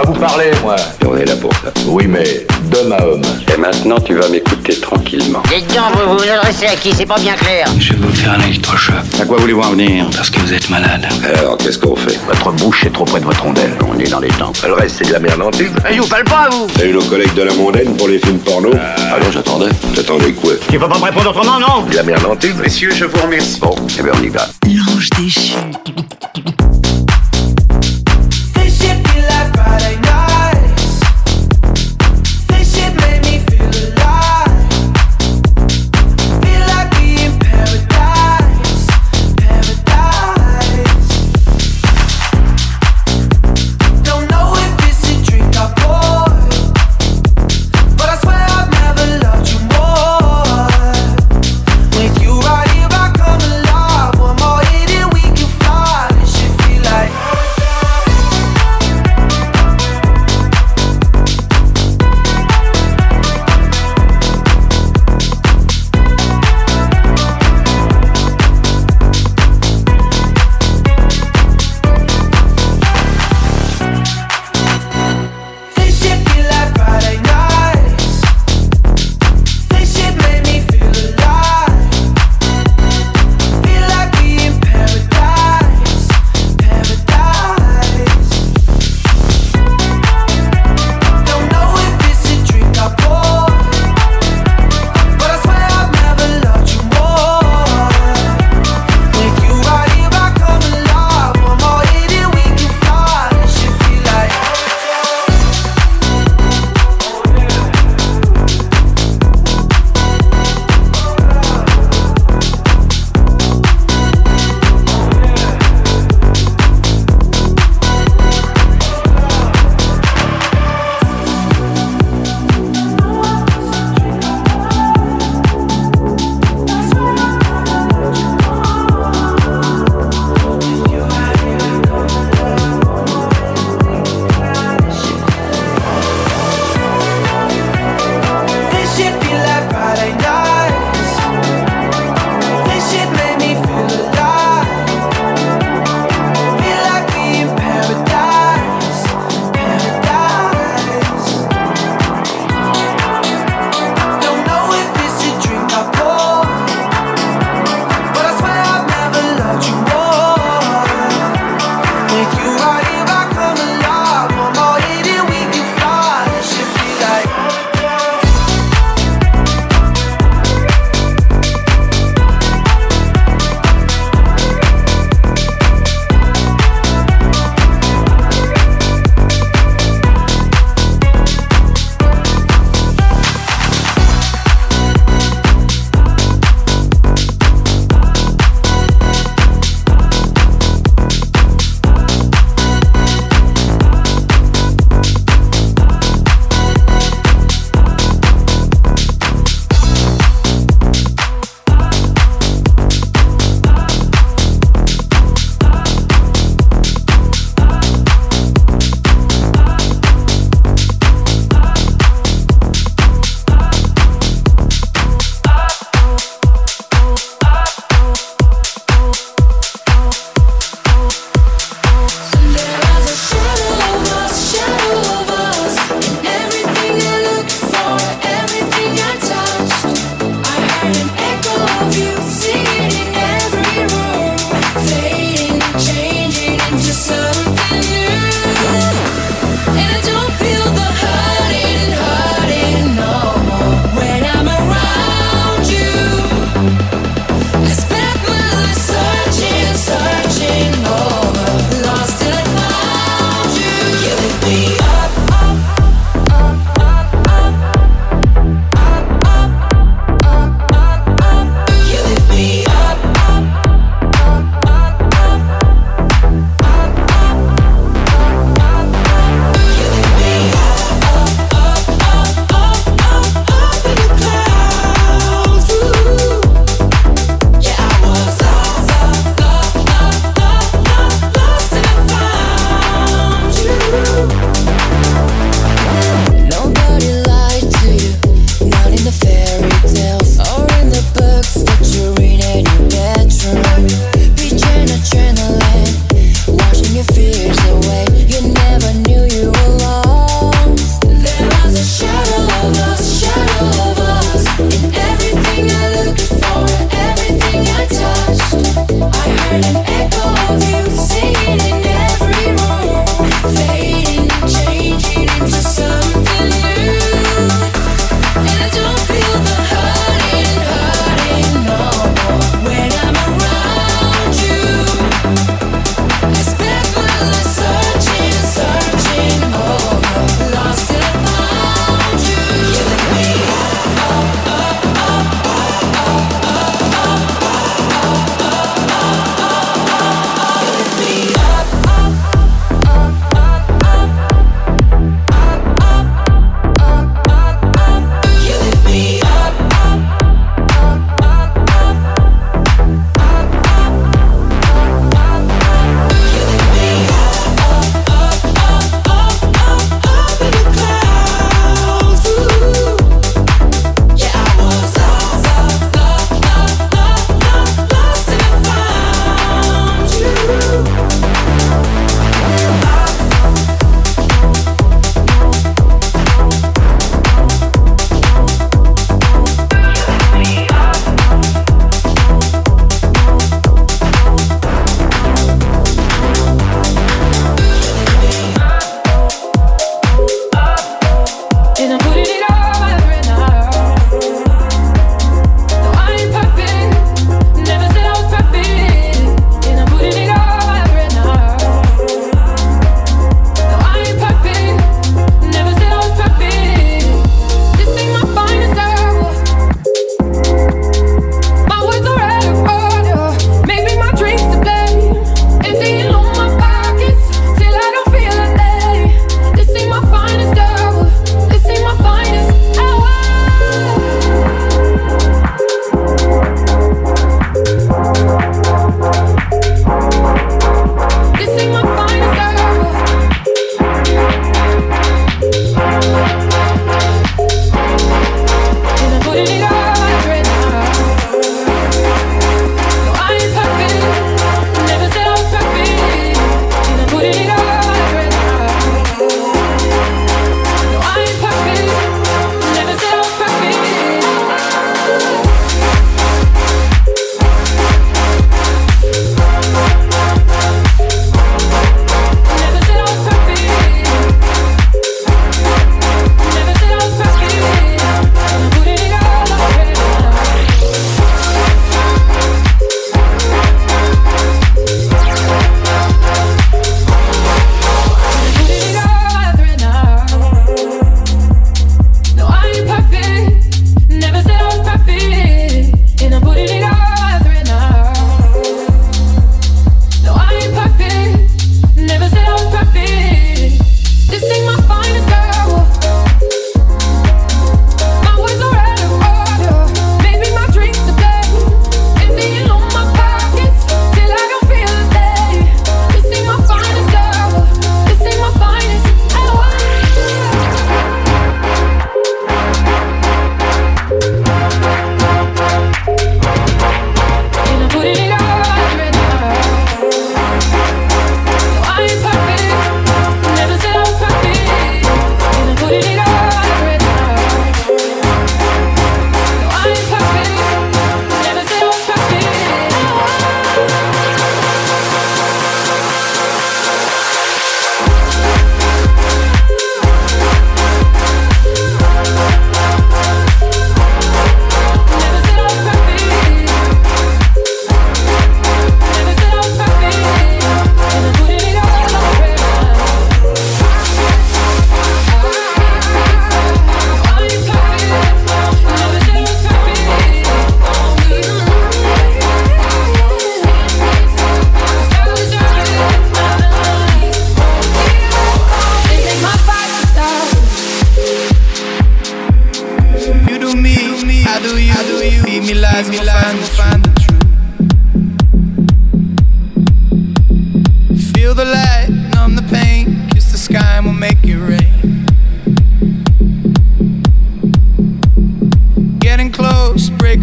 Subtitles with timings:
[0.00, 0.76] pas vous parler, moi.
[1.02, 1.72] Et on est là pour ça.
[1.86, 3.22] Oui, mais d'homme à homme.
[3.52, 5.42] Et maintenant, tu vas m'écouter tranquillement.
[5.48, 6.92] Dites donc, vous vous adressez à qui?
[6.92, 7.66] C'est pas bien clair.
[7.78, 8.94] Je vais vous faire un électrochoc.
[9.20, 10.06] À quoi voulez-vous en venir?
[10.16, 11.06] Parce que vous êtes malade.
[11.24, 12.18] Alors, qu'est-ce qu'on fait?
[12.26, 13.72] Votre bouche est trop près de votre rondelle.
[13.88, 14.52] On est dans les temps.
[14.66, 15.72] Le reste, c'est de la merde en tube.
[15.98, 18.70] Vous parle pas, vous T'as eu nos collègues de la mondaine pour les films porno?
[18.72, 19.70] Alors j'attendais.
[19.94, 20.52] T'attendais quoi?
[20.70, 21.82] Tu peux pas me répondre autrement, non?
[21.90, 22.58] De la merde en tube.
[22.62, 23.60] Messieurs, je vous remercie.
[23.60, 24.46] Bon, eh bien, on y va.
[24.66, 25.54] L'ange déchu.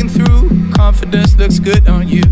[0.08, 0.72] through.
[0.74, 2.24] Confidence looks good on you.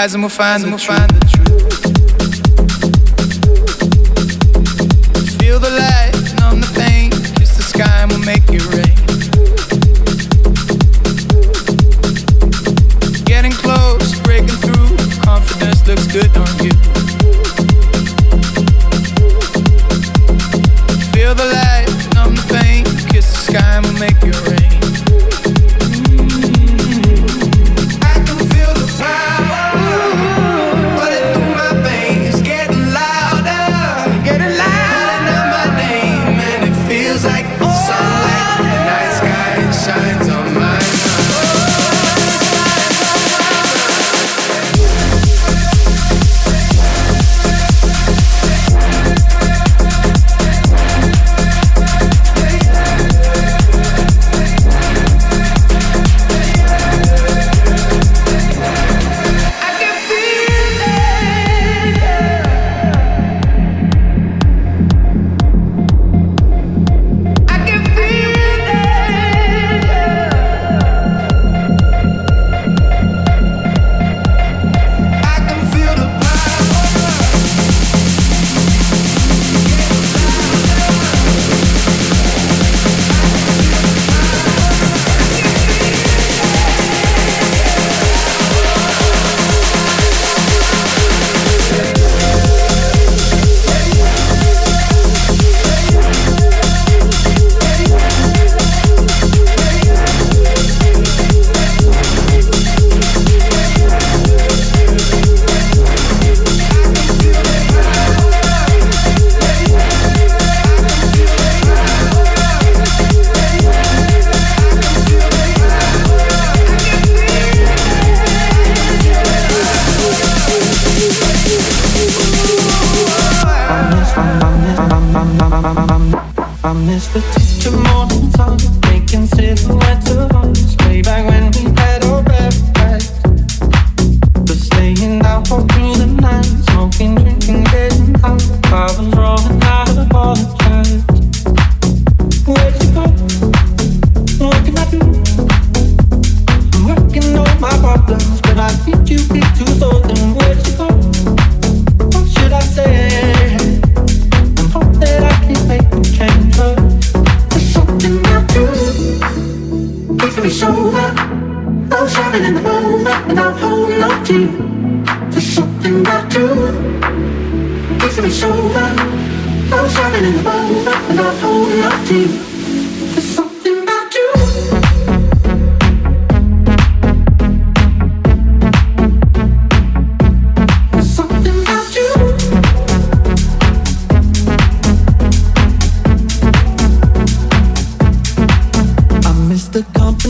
[0.00, 0.96] eyes and we'll find we'll.
[0.96, 1.49] Find the truth.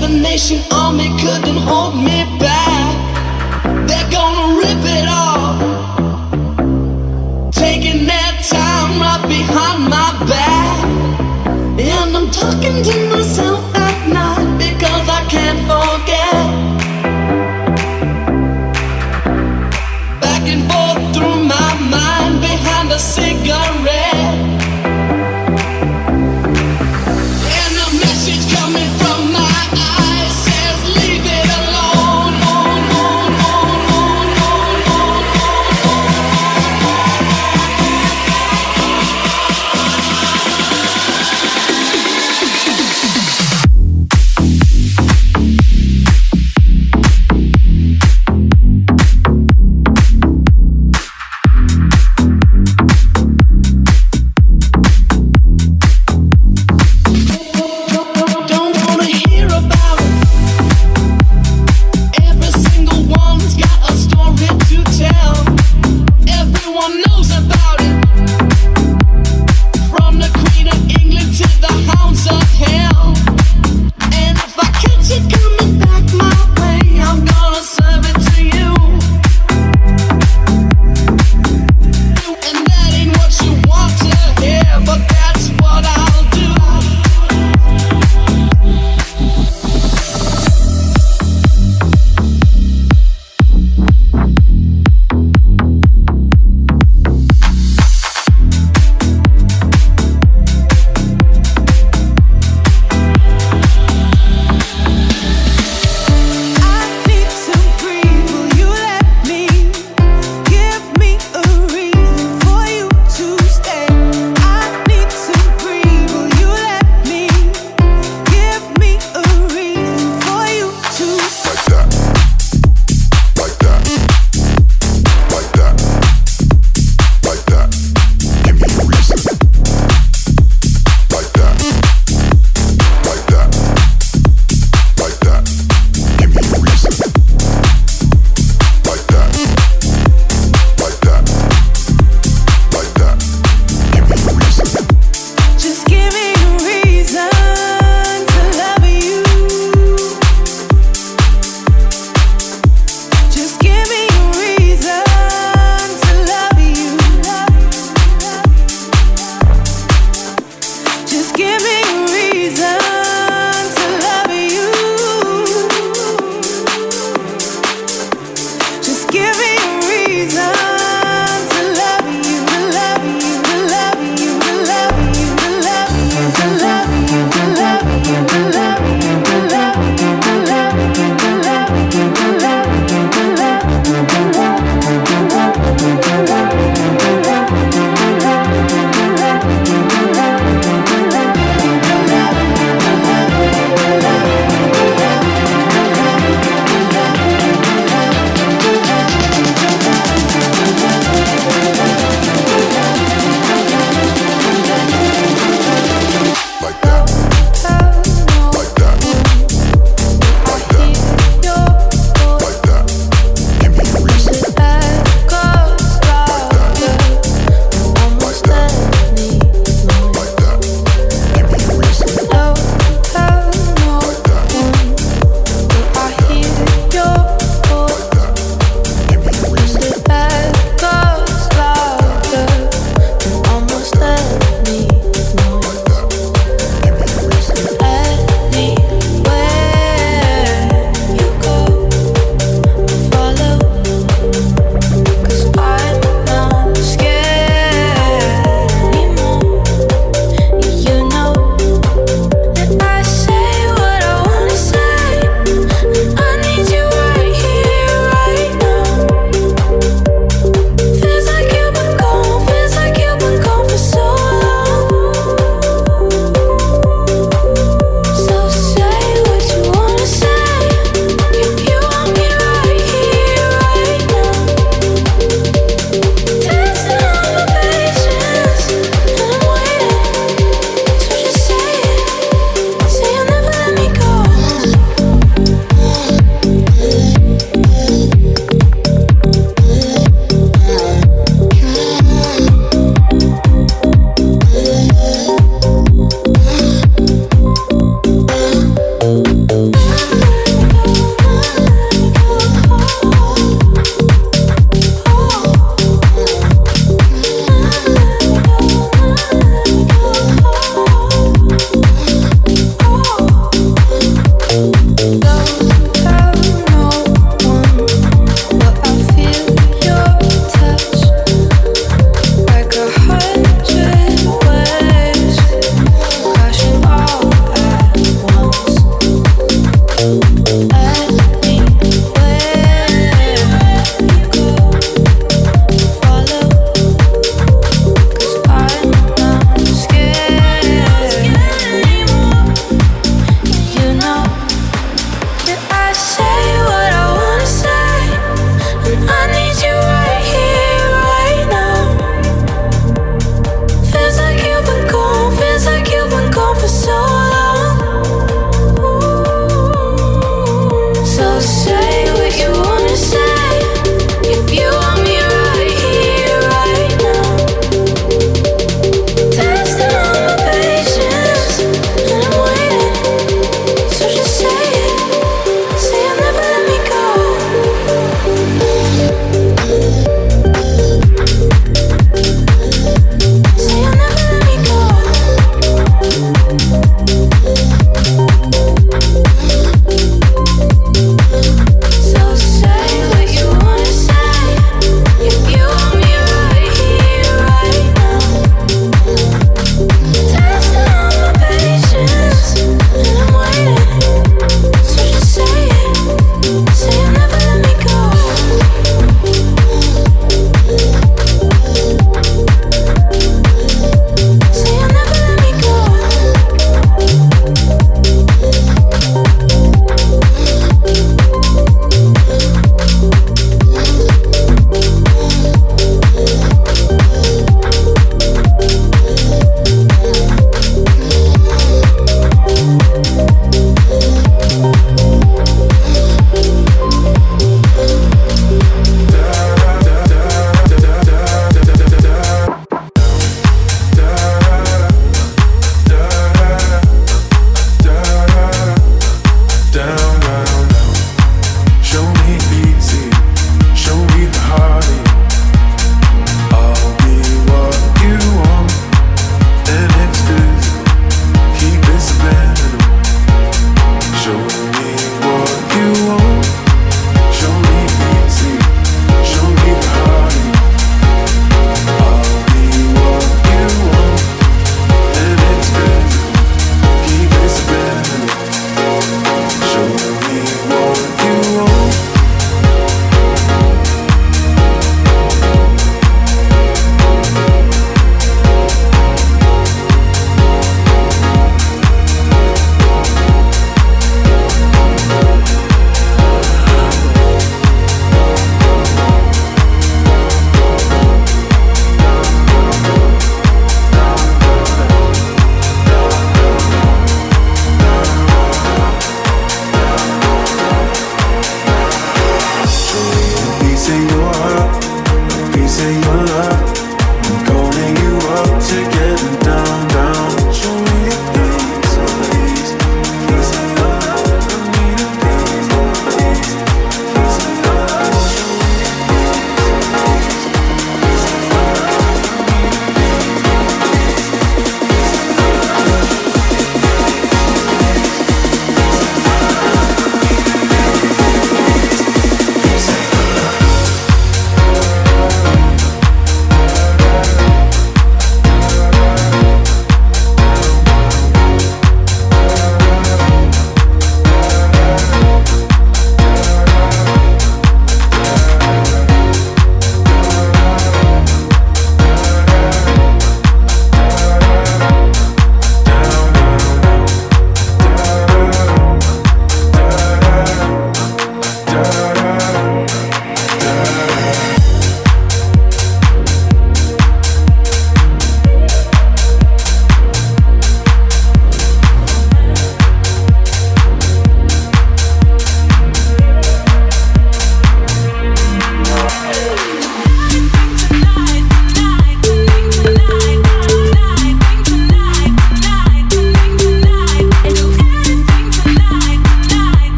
[0.00, 2.94] the nation army couldn't hold me back.
[3.86, 5.58] They're gonna rip it off,
[7.52, 10.84] taking their time right behind my back,
[11.78, 13.67] and I'm talking to myself.